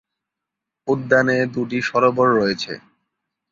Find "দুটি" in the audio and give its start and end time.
1.53-1.79